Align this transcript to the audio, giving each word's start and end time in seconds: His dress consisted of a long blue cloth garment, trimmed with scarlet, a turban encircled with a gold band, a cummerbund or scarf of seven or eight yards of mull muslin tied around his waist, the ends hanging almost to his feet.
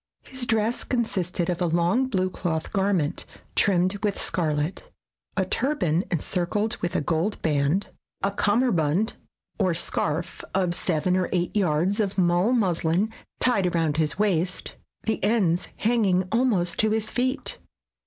His 0.23 0.47
dress 0.47 0.83
consisted 0.83 1.47
of 1.47 1.61
a 1.61 1.67
long 1.67 2.07
blue 2.07 2.31
cloth 2.31 2.73
garment, 2.73 3.23
trimmed 3.55 3.99
with 4.03 4.19
scarlet, 4.19 4.89
a 5.37 5.45
turban 5.45 6.05
encircled 6.09 6.75
with 6.77 6.95
a 6.95 7.01
gold 7.01 7.39
band, 7.43 7.89
a 8.23 8.31
cummerbund 8.31 9.13
or 9.59 9.75
scarf 9.75 10.43
of 10.55 10.73
seven 10.73 11.15
or 11.15 11.29
eight 11.31 11.55
yards 11.55 11.99
of 11.99 12.17
mull 12.17 12.51
muslin 12.51 13.13
tied 13.39 13.67
around 13.75 13.97
his 13.97 14.17
waist, 14.17 14.73
the 15.03 15.23
ends 15.23 15.67
hanging 15.77 16.27
almost 16.31 16.79
to 16.79 16.89
his 16.89 17.11
feet. 17.11 17.59